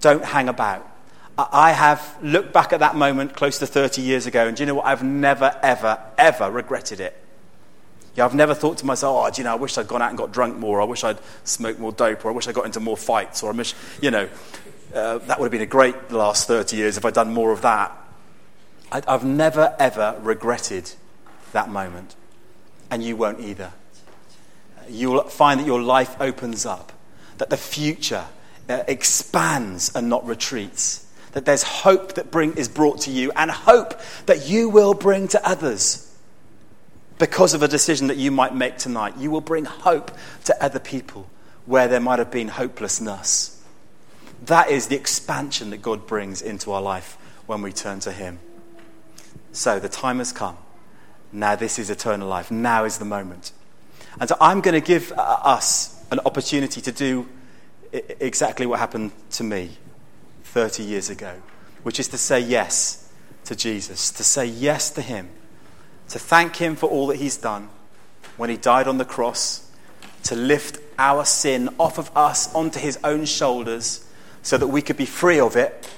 Don't 0.00 0.24
hang 0.24 0.48
about. 0.48 0.88
I 1.38 1.72
have 1.72 2.18
looked 2.22 2.52
back 2.52 2.72
at 2.72 2.80
that 2.80 2.94
moment 2.94 3.34
close 3.34 3.58
to 3.60 3.66
30 3.66 4.02
years 4.02 4.26
ago, 4.26 4.46
and 4.46 4.56
do 4.56 4.62
you 4.62 4.66
know 4.66 4.74
what? 4.74 4.86
I've 4.86 5.02
never, 5.02 5.58
ever, 5.62 5.98
ever 6.18 6.50
regretted 6.50 7.00
it. 7.00 7.16
Yeah, 8.14 8.26
I've 8.26 8.34
never 8.34 8.52
thought 8.52 8.76
to 8.78 8.86
myself, 8.86 9.26
oh, 9.26 9.30
do 9.30 9.40
you 9.40 9.44
know, 9.44 9.52
I 9.52 9.56
wish 9.56 9.78
I'd 9.78 9.88
gone 9.88 10.02
out 10.02 10.10
and 10.10 10.18
got 10.18 10.32
drunk 10.32 10.58
more, 10.58 10.82
I 10.82 10.84
wish 10.84 11.02
I'd 11.02 11.18
smoked 11.44 11.80
more 11.80 11.92
dope, 11.92 12.24
or 12.26 12.30
I 12.30 12.34
wish 12.34 12.46
I 12.46 12.52
got 12.52 12.66
into 12.66 12.80
more 12.80 12.98
fights, 12.98 13.42
or 13.42 13.50
I 13.50 13.56
wish, 13.56 13.74
you 14.02 14.10
know, 14.10 14.28
uh, 14.94 15.18
that 15.18 15.38
would 15.38 15.46
have 15.46 15.52
been 15.52 15.62
a 15.62 15.66
great 15.66 16.10
last 16.10 16.46
30 16.46 16.76
years 16.76 16.96
if 16.96 17.04
I'd 17.04 17.14
done 17.14 17.32
more 17.32 17.52
of 17.52 17.62
that. 17.62 17.96
I, 18.90 19.02
I've 19.08 19.24
never, 19.24 19.74
ever 19.78 20.18
regretted 20.20 20.92
that 21.52 21.68
moment. 21.68 22.14
And 22.90 23.02
you 23.02 23.16
won't 23.16 23.40
either. 23.40 23.72
You'll 24.88 25.24
find 25.24 25.60
that 25.60 25.66
your 25.66 25.80
life 25.80 26.14
opens 26.20 26.66
up, 26.66 26.92
that 27.38 27.48
the 27.48 27.56
future 27.56 28.26
uh, 28.68 28.82
expands 28.86 29.94
and 29.94 30.08
not 30.08 30.26
retreats, 30.26 31.06
that 31.32 31.46
there's 31.46 31.62
hope 31.62 32.14
that 32.14 32.30
bring, 32.30 32.54
is 32.54 32.68
brought 32.68 33.00
to 33.02 33.10
you 33.10 33.32
and 33.34 33.50
hope 33.50 33.98
that 34.26 34.48
you 34.48 34.68
will 34.68 34.92
bring 34.92 35.28
to 35.28 35.48
others 35.48 36.08
because 37.18 37.54
of 37.54 37.62
a 37.62 37.68
decision 37.68 38.08
that 38.08 38.16
you 38.16 38.30
might 38.30 38.54
make 38.54 38.76
tonight. 38.76 39.16
You 39.16 39.30
will 39.30 39.40
bring 39.40 39.64
hope 39.64 40.10
to 40.44 40.62
other 40.62 40.78
people 40.78 41.30
where 41.64 41.88
there 41.88 42.00
might 42.00 42.18
have 42.18 42.30
been 42.30 42.48
hopelessness. 42.48 43.61
That 44.46 44.70
is 44.70 44.88
the 44.88 44.96
expansion 44.96 45.70
that 45.70 45.82
God 45.82 46.06
brings 46.06 46.42
into 46.42 46.72
our 46.72 46.82
life 46.82 47.16
when 47.46 47.62
we 47.62 47.72
turn 47.72 48.00
to 48.00 48.12
Him. 48.12 48.40
So 49.52 49.78
the 49.78 49.88
time 49.88 50.18
has 50.18 50.32
come. 50.32 50.56
Now, 51.32 51.54
this 51.56 51.78
is 51.78 51.90
eternal 51.90 52.28
life. 52.28 52.50
Now 52.50 52.84
is 52.84 52.98
the 52.98 53.04
moment. 53.04 53.52
And 54.18 54.28
so 54.28 54.36
I'm 54.40 54.60
going 54.60 54.74
to 54.74 54.86
give 54.86 55.12
uh, 55.12 55.16
us 55.16 56.04
an 56.10 56.20
opportunity 56.26 56.80
to 56.80 56.92
do 56.92 57.26
exactly 57.92 58.66
what 58.66 58.78
happened 58.78 59.12
to 59.32 59.44
me 59.44 59.70
30 60.44 60.82
years 60.82 61.08
ago, 61.08 61.34
which 61.82 62.00
is 62.00 62.08
to 62.08 62.18
say 62.18 62.40
yes 62.40 63.10
to 63.44 63.54
Jesus, 63.56 64.10
to 64.10 64.24
say 64.24 64.44
yes 64.44 64.90
to 64.90 65.02
Him, 65.02 65.30
to 66.08 66.18
thank 66.18 66.56
Him 66.56 66.76
for 66.76 66.88
all 66.88 67.06
that 67.08 67.16
He's 67.16 67.36
done 67.36 67.68
when 68.36 68.50
He 68.50 68.56
died 68.56 68.88
on 68.88 68.98
the 68.98 69.04
cross, 69.04 69.70
to 70.24 70.34
lift 70.34 70.78
our 70.98 71.24
sin 71.24 71.70
off 71.78 71.98
of 71.98 72.10
us 72.16 72.52
onto 72.54 72.78
His 72.78 72.98
own 73.04 73.24
shoulders 73.24 74.06
so 74.42 74.58
that 74.58 74.68
we 74.68 74.82
could 74.82 74.96
be 74.96 75.06
free 75.06 75.40
of 75.40 75.56
it. 75.56 75.88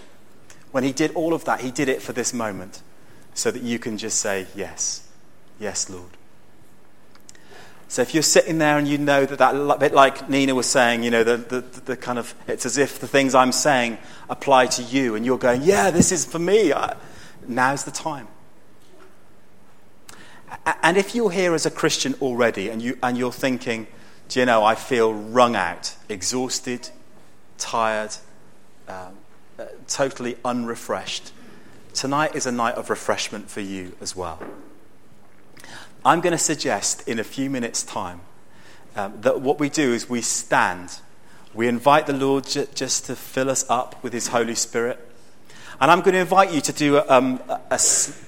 When 0.71 0.85
He 0.85 0.93
did 0.93 1.13
all 1.15 1.35
of 1.35 1.45
that, 1.45 1.61
He 1.61 1.71
did 1.71 1.89
it 1.89 2.03
for 2.03 2.13
this 2.13 2.33
moment 2.33 2.83
so 3.35 3.51
that 3.51 3.63
you 3.63 3.79
can 3.79 3.99
just 3.99 4.21
say, 4.21 4.47
Yes, 4.55 5.07
yes, 5.59 5.89
Lord. 5.91 6.11
So 7.89 8.03
if 8.03 8.13
you're 8.13 8.23
sitting 8.25 8.59
there 8.59 8.77
and 8.77 8.89
you 8.89 8.99
know 8.99 9.25
that 9.25 9.39
that 9.39 9.79
bit 9.79 9.95
like 9.95 10.29
Nina 10.29 10.55
was 10.55 10.67
saying, 10.67 11.05
you 11.05 11.13
know, 11.13 11.23
the, 11.23 11.37
the, 11.37 11.61
the 11.61 11.97
kind 11.97 12.19
of, 12.19 12.35
it's 12.49 12.67
as 12.67 12.77
if 12.77 12.99
the 12.99 13.07
things 13.07 13.37
I'm 13.37 13.53
saying 13.53 13.99
apply 14.29 14.67
to 14.67 14.83
you 14.83 15.15
and 15.15 15.25
you're 15.25 15.39
going, 15.39 15.63
yeah, 15.63 15.93
this 15.93 16.11
is 16.11 16.25
for 16.25 16.41
me. 16.41 16.73
I, 16.73 16.97
now's 17.47 17.85
the 17.85 17.93
time. 17.93 18.27
And 20.83 20.97
if 20.97 21.15
you're 21.15 21.31
here 21.31 21.55
as 21.55 21.67
a 21.67 21.71
Christian 21.71 22.15
already 22.21 22.69
and, 22.69 22.83
you, 22.83 22.99
and 23.01 23.17
you're 23.17 23.33
thinking, 23.33 23.87
do 24.29 24.41
you 24.41 24.47
know, 24.47 24.65
I 24.65 24.75
feel 24.75 25.15
wrung 25.15 25.55
out, 25.55 25.95
exhausted, 26.09 26.91
tired, 27.59 28.17
um, 28.89 29.17
totally 29.87 30.37
unrefreshed, 30.45 31.33
tonight 31.93 32.35
is 32.35 32.47
a 32.47 32.53
night 32.53 32.75
of 32.75 32.91
refreshment 32.91 33.51
for 33.51 33.61
you 33.61 33.93
as 34.01 34.17
well. 34.17 34.41
I'm 36.05 36.21
going 36.21 36.33
to 36.33 36.39
suggest 36.39 37.09
in 37.09 37.19
a 37.19 37.25
few 37.25 37.49
minutes' 37.49 37.83
time 37.83 38.21
um, 38.97 39.21
that 39.23 39.41
what 39.41 39.59
we 39.59 39.69
do 39.69 39.93
is 39.93 40.09
we 40.09 40.21
stand. 40.21 41.01
We 41.55 41.67
invite 41.67 42.07
the 42.07 42.13
Lord 42.13 42.45
j- 42.45 42.67
just 42.75 43.07
to 43.07 43.17
fill 43.17 43.49
us 43.49 43.65
up 43.71 44.03
with 44.03 44.13
His 44.13 44.29
Holy 44.29 44.55
Spirit. 44.55 44.99
And 45.81 45.91
I'm 45.91 46.01
going 46.01 46.15
to 46.15 46.21
invite 46.21 46.53
you 46.53 46.61
to 46.61 46.73
do 46.73 46.97
a, 46.99 47.09
um, 47.09 47.41
a, 47.49 47.81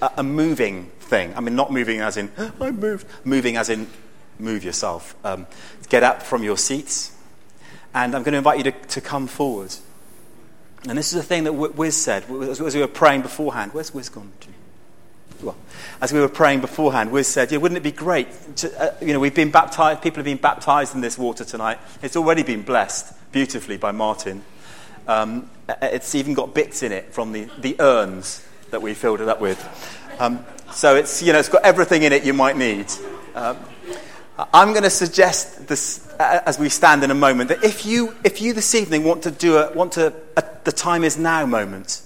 a, 0.02 0.10
a 0.18 0.22
moving 0.22 0.86
thing. 1.00 1.34
I 1.36 1.40
mean, 1.40 1.54
not 1.54 1.70
moving 1.70 2.00
as 2.00 2.16
in, 2.16 2.30
I 2.60 2.70
moved, 2.70 3.06
moving 3.24 3.56
as 3.56 3.68
in 3.68 3.86
move 4.38 4.64
yourself. 4.64 5.14
Um, 5.24 5.46
get 5.88 6.02
up 6.02 6.22
from 6.22 6.42
your 6.42 6.56
seats. 6.56 7.12
And 7.94 8.14
I'm 8.14 8.22
going 8.22 8.32
to 8.32 8.38
invite 8.38 8.58
you 8.58 8.64
to, 8.64 8.72
to 8.72 9.00
come 9.00 9.26
forward. 9.26 9.74
And 10.88 10.96
this 10.96 11.12
is 11.12 11.14
the 11.14 11.22
thing 11.22 11.44
that 11.44 11.52
Wiz 11.52 11.96
said 11.96 12.24
as 12.30 12.74
we 12.74 12.80
were 12.80 12.86
praying 12.86 13.22
beforehand. 13.22 13.72
Where's 13.74 13.92
Wiz 13.92 14.08
gone 14.08 14.30
to? 14.40 14.48
well, 15.42 15.56
as 16.00 16.12
we 16.12 16.20
were 16.20 16.28
praying 16.28 16.60
beforehand, 16.60 17.10
Wiz 17.10 17.26
said, 17.26 17.52
yeah, 17.52 17.58
wouldn't 17.58 17.76
it 17.76 17.82
be 17.82 17.92
great? 17.92 18.28
To, 18.56 18.82
uh, 18.82 18.94
you 19.00 19.12
know, 19.12 19.20
we've 19.20 19.34
been 19.34 19.50
baptized, 19.50 20.02
people 20.02 20.18
have 20.18 20.24
been 20.24 20.36
baptized 20.36 20.94
in 20.94 21.00
this 21.00 21.18
water 21.18 21.44
tonight. 21.44 21.78
It's 22.02 22.16
already 22.16 22.42
been 22.42 22.62
blessed 22.62 23.14
beautifully 23.32 23.76
by 23.76 23.92
Martin. 23.92 24.42
Um, 25.06 25.50
it's 25.82 26.14
even 26.14 26.34
got 26.34 26.54
bits 26.54 26.82
in 26.82 26.92
it 26.92 27.12
from 27.12 27.32
the, 27.32 27.48
the 27.58 27.76
urns 27.80 28.44
that 28.70 28.82
we 28.82 28.94
filled 28.94 29.20
it 29.20 29.28
up 29.28 29.40
with. 29.40 29.62
Um, 30.18 30.44
so 30.72 30.96
it's, 30.96 31.22
you 31.22 31.32
know, 31.32 31.38
it's 31.38 31.48
got 31.48 31.64
everything 31.64 32.02
in 32.02 32.12
it 32.12 32.24
you 32.24 32.32
might 32.32 32.56
need. 32.56 32.86
Um, 33.34 33.58
I'm 34.52 34.72
going 34.72 34.82
to 34.82 34.90
suggest 34.90 35.66
this 35.66 36.06
uh, 36.18 36.42
as 36.44 36.58
we 36.58 36.68
stand 36.68 37.04
in 37.04 37.10
a 37.10 37.14
moment 37.14 37.48
that 37.48 37.64
if 37.64 37.86
you, 37.86 38.14
if 38.24 38.40
you 38.40 38.52
this 38.52 38.74
evening 38.74 39.04
want 39.04 39.22
to 39.22 39.30
do 39.30 39.56
a, 39.58 39.72
want 39.72 39.92
to, 39.92 40.12
a, 40.36 40.44
the 40.66 40.72
time 40.72 41.02
is 41.02 41.16
now 41.16 41.46
moment, 41.46 42.02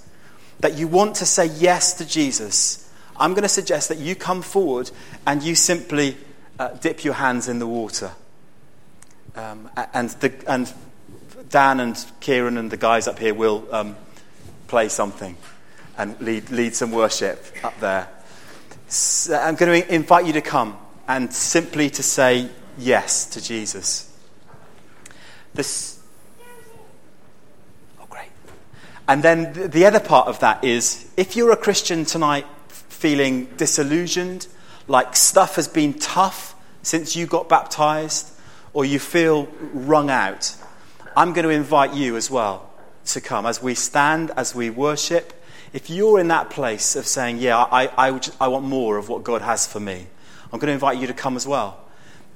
that 0.61 0.79
you 0.79 0.87
want 0.87 1.17
to 1.17 1.27
say 1.27 1.47
yes 1.47 1.95
to 1.95 2.07
Jesus 2.07 2.87
I'm 3.21 3.35
going 3.35 3.43
to 3.43 3.49
suggest 3.49 3.91
that 3.91 3.99
you 3.99 4.15
come 4.15 4.41
forward 4.41 4.91
and 5.27 5.43
you 5.43 5.55
simply 5.55 6.17
uh, 6.59 6.69
dip 6.69 7.05
your 7.05 7.13
hands 7.15 7.49
in 7.49 7.59
the 7.59 7.67
water. 7.67 8.13
Um, 9.37 9.69
and, 9.93 10.09
the, 10.09 10.33
and 10.49 10.73
Dan 11.51 11.81
and 11.81 12.05
Kieran 12.21 12.57
and 12.57 12.71
the 12.71 12.79
guys 12.79 13.07
up 13.07 13.19
here 13.19 13.35
will 13.35 13.69
um, 13.71 13.95
play 14.69 14.89
something 14.89 15.37
and 15.99 16.19
lead, 16.23 16.49
lead 16.51 16.75
some 16.75 16.93
worship 16.93 17.45
up 17.63 17.79
there. 17.79 18.09
So 18.89 19.37
I'm 19.37 19.55
going 19.55 19.83
to 19.83 19.95
invite 19.95 20.27
you 20.27 20.33
to 20.33 20.41
come 20.41 20.79
and 21.07 21.33
simply 21.33 21.91
to 21.91 22.03
say 22.03 22.49
yes 22.79 23.27
to 23.27 23.43
Jesus. 23.43 24.11
This, 25.53 26.01
oh, 28.01 28.07
great. 28.09 28.31
And 29.09 29.23
then 29.23 29.53
the, 29.53 29.69
the 29.69 29.87
other 29.87 30.01
part 30.01 30.29
of 30.29 30.41
that 30.41 30.65
is 30.65 31.11
if 31.17 31.37
you're 31.37 31.53
a 31.53 31.57
Christian 31.57 32.05
tonight 32.05 32.47
feeling 32.69 33.47
disillusioned, 33.57 34.47
like 34.87 35.17
stuff 35.17 35.57
has 35.57 35.69
been 35.69 35.95
tough 35.95 36.55
since 36.83 37.15
you 37.17 37.27
got 37.27 37.49
baptized, 37.49 38.33
or 38.73 38.85
you 38.85 38.99
feel 38.99 39.49
wrung 39.73 40.11
out, 40.11 40.55
I'm 41.17 41.33
going 41.33 41.45
to 41.45 41.51
invite 41.51 41.93
you 41.93 42.17
as 42.17 42.31
well 42.31 42.71
to 43.07 43.21
come 43.21 43.47
as 43.47 43.63
we 43.63 43.75
stand, 43.75 44.31
as 44.37 44.55
we 44.55 44.71
worship. 44.71 45.33
If 45.73 45.91
you're 45.91 46.21
in 46.21 46.29
that 46.29 46.51
place 46.51 46.97
of 46.97 47.07
saying, 47.07 47.39
Yeah, 47.39 47.59
I, 47.59 48.11
I, 48.11 48.21
I 48.41 48.49
want 48.49 48.65
more 48.65 48.97
of 48.97 49.09
what 49.09 49.25
God 49.25 49.43
has 49.43 49.67
for 49.67 49.81
me, 49.81 50.07
I'm 50.53 50.59
going 50.59 50.69
to 50.69 50.73
invite 50.73 50.99
you 50.99 51.07
to 51.07 51.15
come 51.15 51.37
as 51.37 51.47
well. 51.47 51.85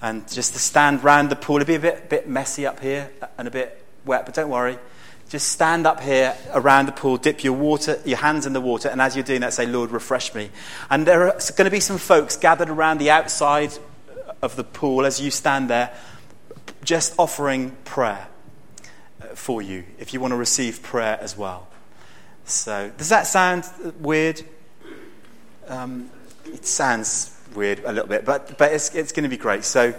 And 0.02 0.28
just 0.30 0.52
to 0.52 0.58
stand 0.58 1.02
round 1.02 1.30
the 1.30 1.36
pool. 1.36 1.56
It'll 1.56 1.66
be 1.66 1.76
a 1.76 1.78
bit, 1.78 2.10
bit 2.10 2.28
messy 2.28 2.66
up 2.66 2.80
here 2.80 3.10
and 3.38 3.48
a 3.48 3.50
bit 3.50 3.82
wet, 4.04 4.26
but 4.26 4.34
don't 4.34 4.50
worry. 4.50 4.78
Just 5.28 5.48
stand 5.48 5.86
up 5.86 6.00
here 6.00 6.36
around 6.52 6.86
the 6.86 6.92
pool, 6.92 7.16
dip 7.16 7.42
your 7.42 7.54
water, 7.54 8.00
your 8.04 8.18
hands 8.18 8.46
in 8.46 8.52
the 8.52 8.60
water, 8.60 8.88
and 8.88 9.00
as 9.00 9.16
you're 9.16 9.24
doing 9.24 9.40
that, 9.40 9.52
say, 9.52 9.66
Lord, 9.66 9.90
refresh 9.90 10.34
me. 10.34 10.50
And 10.90 11.06
there 11.06 11.28
are 11.28 11.38
going 11.56 11.64
to 11.64 11.70
be 11.70 11.80
some 11.80 11.98
folks 11.98 12.36
gathered 12.36 12.68
around 12.68 12.98
the 12.98 13.10
outside 13.10 13.72
of 14.42 14.56
the 14.56 14.64
pool 14.64 15.04
as 15.04 15.20
you 15.20 15.30
stand 15.30 15.70
there, 15.70 15.92
just 16.84 17.14
offering 17.18 17.76
prayer 17.84 18.28
uh, 19.22 19.26
for 19.34 19.62
you 19.62 19.84
if 19.98 20.12
you 20.12 20.20
want 20.20 20.32
to 20.32 20.36
receive 20.36 20.82
prayer 20.82 21.18
as 21.20 21.36
well. 21.36 21.66
So, 22.44 22.92
does 22.98 23.08
that 23.08 23.26
sound 23.26 23.64
weird? 24.00 24.42
Um, 25.66 26.10
it 26.46 26.66
sounds 26.66 27.34
weird 27.54 27.80
a 27.84 27.92
little 27.92 28.08
bit, 28.08 28.24
but, 28.24 28.58
but 28.58 28.72
it's, 28.72 28.94
it's 28.94 29.12
going 29.12 29.22
to 29.22 29.30
be 29.30 29.38
great. 29.38 29.64
So, 29.64 29.94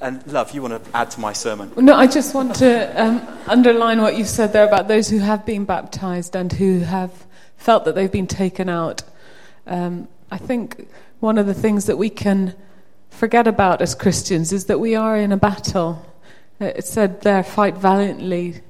and 0.00 0.26
love, 0.26 0.52
you 0.52 0.62
want 0.62 0.84
to 0.84 0.96
add 0.96 1.10
to 1.12 1.20
my 1.20 1.32
sermon? 1.32 1.72
No, 1.76 1.94
I 1.94 2.06
just 2.06 2.34
want 2.34 2.54
to 2.56 3.02
um, 3.02 3.26
underline 3.46 4.00
what 4.00 4.16
you 4.16 4.24
said 4.24 4.52
there 4.52 4.66
about 4.66 4.88
those 4.88 5.08
who 5.08 5.18
have 5.18 5.44
been 5.44 5.64
baptized 5.64 6.34
and 6.34 6.52
who 6.52 6.80
have 6.80 7.26
felt 7.56 7.84
that 7.84 7.94
they've 7.94 8.10
been 8.10 8.26
taken 8.26 8.68
out. 8.68 9.02
Um, 9.66 10.08
I 10.30 10.38
think 10.38 10.88
one 11.20 11.38
of 11.38 11.46
the 11.46 11.54
things 11.54 11.86
that 11.86 11.98
we 11.98 12.08
can 12.08 12.54
forget 13.10 13.46
about 13.46 13.82
as 13.82 13.94
Christians 13.94 14.52
is 14.52 14.66
that 14.66 14.80
we 14.80 14.94
are 14.94 15.16
in 15.16 15.32
a 15.32 15.36
battle. 15.36 16.06
It 16.58 16.86
said 16.86 17.20
there, 17.22 17.42
fight 17.42 17.76
valiantly 17.76 18.62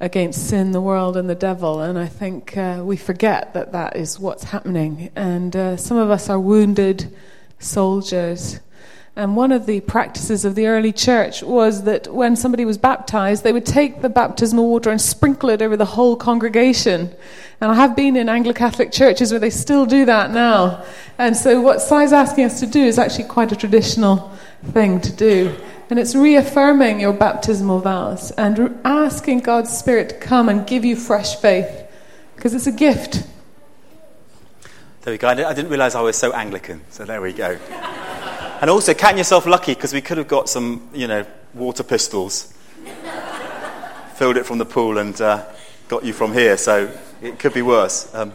against 0.00 0.48
sin, 0.48 0.72
the 0.72 0.80
world, 0.80 1.16
and 1.16 1.28
the 1.28 1.34
devil. 1.34 1.80
And 1.80 1.98
I 1.98 2.06
think 2.06 2.56
uh, 2.56 2.82
we 2.84 2.96
forget 2.96 3.54
that 3.54 3.72
that 3.72 3.96
is 3.96 4.18
what's 4.18 4.44
happening. 4.44 5.10
And 5.16 5.54
uh, 5.54 5.76
some 5.76 5.96
of 5.96 6.10
us 6.10 6.30
are 6.30 6.40
wounded 6.40 7.14
soldiers 7.58 8.60
and 9.18 9.34
one 9.34 9.50
of 9.50 9.66
the 9.66 9.80
practices 9.80 10.44
of 10.44 10.54
the 10.54 10.68
early 10.68 10.92
church 10.92 11.42
was 11.42 11.82
that 11.82 12.06
when 12.06 12.36
somebody 12.36 12.64
was 12.64 12.78
baptized, 12.78 13.42
they 13.42 13.52
would 13.52 13.66
take 13.66 14.00
the 14.00 14.08
baptismal 14.08 14.68
water 14.68 14.90
and 14.90 15.00
sprinkle 15.00 15.50
it 15.50 15.60
over 15.60 15.76
the 15.76 15.84
whole 15.84 16.14
congregation. 16.14 17.12
And 17.60 17.72
I 17.72 17.74
have 17.74 17.96
been 17.96 18.14
in 18.14 18.28
Anglo 18.28 18.52
Catholic 18.52 18.92
churches 18.92 19.32
where 19.32 19.40
they 19.40 19.50
still 19.50 19.86
do 19.86 20.04
that 20.04 20.30
now. 20.30 20.84
And 21.18 21.36
so 21.36 21.60
what 21.60 21.82
Si's 21.82 22.12
asking 22.12 22.44
us 22.44 22.60
to 22.60 22.66
do 22.66 22.80
is 22.80 22.96
actually 22.96 23.24
quite 23.24 23.50
a 23.50 23.56
traditional 23.56 24.30
thing 24.66 25.00
to 25.00 25.12
do. 25.12 25.52
And 25.90 25.98
it's 25.98 26.14
reaffirming 26.14 27.00
your 27.00 27.12
baptismal 27.12 27.80
vows 27.80 28.30
and 28.30 28.78
asking 28.84 29.40
God's 29.40 29.76
Spirit 29.76 30.10
to 30.10 30.14
come 30.20 30.48
and 30.48 30.64
give 30.64 30.84
you 30.84 30.94
fresh 30.94 31.34
faith 31.34 31.68
because 32.36 32.54
it's 32.54 32.68
a 32.68 32.72
gift. 32.72 33.26
There 35.02 35.12
we 35.12 35.18
go. 35.18 35.26
I 35.26 35.34
didn't 35.34 35.70
realize 35.70 35.96
I 35.96 36.02
was 36.02 36.16
so 36.16 36.32
Anglican. 36.32 36.82
So 36.90 37.04
there 37.04 37.20
we 37.20 37.32
go. 37.32 37.58
And 38.60 38.70
also, 38.70 38.92
count 38.92 39.16
yourself 39.16 39.46
lucky 39.46 39.72
because 39.74 39.92
we 39.92 40.00
could 40.00 40.18
have 40.18 40.26
got 40.26 40.48
some, 40.48 40.90
you 40.92 41.06
know, 41.06 41.24
water 41.54 41.84
pistols, 41.84 42.52
filled 44.14 44.36
it 44.36 44.46
from 44.46 44.58
the 44.58 44.64
pool, 44.64 44.98
and 44.98 45.18
uh, 45.20 45.44
got 45.86 46.04
you 46.04 46.12
from 46.12 46.32
here. 46.32 46.56
So 46.56 46.90
it 47.22 47.38
could 47.38 47.54
be 47.54 47.62
worse. 47.62 48.12
Um, 48.12 48.34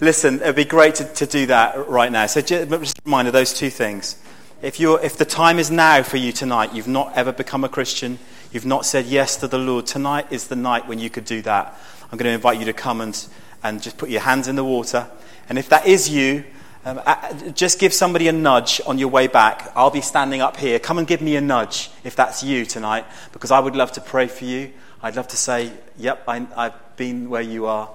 listen, 0.00 0.40
it'd 0.40 0.56
be 0.56 0.64
great 0.64 0.96
to, 0.96 1.04
to 1.04 1.26
do 1.26 1.46
that 1.46 1.88
right 1.88 2.10
now. 2.10 2.26
So 2.26 2.40
just 2.40 2.98
a 2.98 3.02
reminder, 3.04 3.30
those 3.30 3.54
two 3.54 3.70
things. 3.70 4.20
If, 4.60 4.80
you're, 4.80 5.00
if 5.00 5.16
the 5.16 5.24
time 5.24 5.60
is 5.60 5.70
now 5.70 6.02
for 6.02 6.16
you 6.16 6.32
tonight, 6.32 6.74
you've 6.74 6.88
not 6.88 7.16
ever 7.16 7.30
become 7.30 7.62
a 7.62 7.68
Christian, 7.68 8.18
you've 8.50 8.66
not 8.66 8.84
said 8.84 9.06
yes 9.06 9.36
to 9.36 9.46
the 9.46 9.58
Lord, 9.58 9.86
tonight 9.86 10.32
is 10.32 10.48
the 10.48 10.56
night 10.56 10.88
when 10.88 10.98
you 10.98 11.10
could 11.10 11.26
do 11.26 11.42
that. 11.42 11.78
I'm 12.10 12.18
going 12.18 12.28
to 12.28 12.34
invite 12.34 12.58
you 12.58 12.64
to 12.64 12.72
come 12.72 13.00
and, 13.00 13.26
and 13.62 13.80
just 13.80 13.98
put 13.98 14.10
your 14.10 14.22
hands 14.22 14.48
in 14.48 14.56
the 14.56 14.64
water. 14.64 15.08
And 15.48 15.58
if 15.58 15.68
that 15.68 15.86
is 15.86 16.08
you, 16.08 16.42
um, 16.84 17.00
just 17.54 17.78
give 17.78 17.94
somebody 17.94 18.28
a 18.28 18.32
nudge 18.32 18.80
on 18.86 18.98
your 18.98 19.08
way 19.08 19.28
back. 19.28 19.70
I'll 19.76 19.90
be 19.90 20.00
standing 20.00 20.40
up 20.40 20.56
here. 20.56 20.78
Come 20.78 20.98
and 20.98 21.06
give 21.06 21.20
me 21.20 21.36
a 21.36 21.40
nudge 21.40 21.90
if 22.02 22.16
that's 22.16 22.42
you 22.42 22.64
tonight, 22.64 23.04
because 23.32 23.50
I 23.50 23.60
would 23.60 23.76
love 23.76 23.92
to 23.92 24.00
pray 24.00 24.26
for 24.26 24.44
you. 24.44 24.72
I'd 25.02 25.16
love 25.16 25.28
to 25.28 25.36
say, 25.36 25.72
Yep, 25.98 26.24
I, 26.26 26.38
have 26.56 26.96
been 26.96 27.30
where 27.30 27.42
you 27.42 27.66
are. 27.66 27.90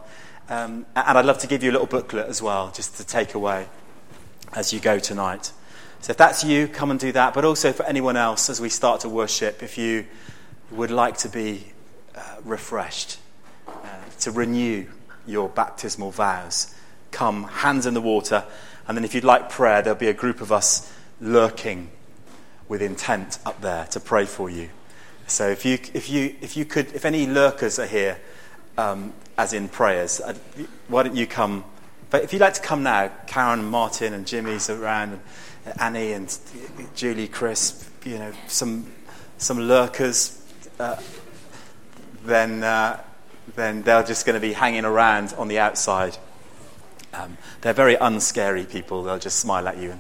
Um, 0.49 0.85
and 0.95 1.17
I'd 1.17 1.25
love 1.25 1.39
to 1.39 1.47
give 1.47 1.63
you 1.63 1.71
a 1.71 1.73
little 1.73 1.87
booklet 1.87 2.27
as 2.27 2.41
well, 2.41 2.71
just 2.71 2.97
to 2.97 3.05
take 3.05 3.33
away 3.33 3.67
as 4.53 4.71
you 4.71 4.79
go 4.79 4.99
tonight. 4.99 5.51
So 5.99 6.11
if 6.11 6.17
that's 6.17 6.43
you, 6.43 6.67
come 6.67 6.91
and 6.91 6.99
do 6.99 7.11
that. 7.11 7.33
But 7.33 7.43
also 7.43 7.73
for 7.73 7.85
anyone 7.85 8.15
else, 8.15 8.49
as 8.49 8.61
we 8.61 8.69
start 8.69 9.01
to 9.01 9.09
worship, 9.09 9.63
if 9.63 9.77
you 9.77 10.05
would 10.71 10.91
like 10.91 11.17
to 11.17 11.29
be 11.29 11.65
uh, 12.15 12.21
refreshed, 12.43 13.19
uh, 13.67 13.71
to 14.21 14.31
renew 14.31 14.87
your 15.25 15.49
baptismal 15.49 16.11
vows, 16.11 16.73
come, 17.11 17.43
hands 17.43 17.85
in 17.85 17.93
the 17.93 18.01
water. 18.01 18.45
And 18.87 18.95
then 18.95 19.03
if 19.03 19.13
you'd 19.13 19.23
like 19.23 19.49
prayer, 19.49 19.81
there'll 19.81 19.99
be 19.99 20.07
a 20.07 20.13
group 20.13 20.41
of 20.41 20.51
us 20.51 20.91
lurking 21.19 21.89
with 22.67 22.81
intent 22.81 23.39
up 23.45 23.61
there 23.61 23.85
to 23.87 23.99
pray 23.99 24.25
for 24.25 24.49
you. 24.49 24.69
So 25.27 25.49
if 25.49 25.65
you, 25.65 25.77
if 25.93 26.09
you, 26.09 26.35
if 26.41 26.55
you 26.55 26.65
could, 26.65 26.93
if 26.93 27.03
any 27.03 27.27
lurkers 27.27 27.79
are 27.79 27.85
here, 27.85 28.17
um, 28.77 29.13
as 29.37 29.53
in 29.53 29.67
prayers, 29.67 30.21
uh, 30.21 30.33
why 30.87 31.03
don't 31.03 31.15
you 31.15 31.27
come? 31.27 31.65
But 32.09 32.23
if 32.23 32.31
you'd 32.31 32.41
like 32.41 32.53
to 32.53 32.61
come 32.61 32.83
now, 32.83 33.11
Karen, 33.27 33.65
Martin, 33.65 34.13
and 34.13 34.25
Jimmy's 34.25 34.69
around, 34.69 35.19
and 35.65 35.81
Annie 35.81 36.13
and 36.13 36.35
Julie, 36.95 37.27
Chris, 37.27 37.89
you 38.05 38.17
know, 38.17 38.31
some 38.47 38.89
some 39.37 39.59
lurkers, 39.59 40.41
uh, 40.79 40.95
then 42.23 42.63
uh, 42.63 43.01
then 43.55 43.81
they're 43.81 44.03
just 44.03 44.25
going 44.25 44.35
to 44.35 44.39
be 44.39 44.53
hanging 44.53 44.85
around 44.85 45.33
on 45.37 45.47
the 45.49 45.59
outside. 45.59 46.17
Um, 47.17 47.37
they're 47.61 47.73
very 47.73 47.95
unscary 47.95 48.69
people. 48.69 49.03
They'll 49.03 49.19
just 49.19 49.39
smile 49.39 49.67
at 49.67 49.77
you 49.77 49.91
and 49.91 49.99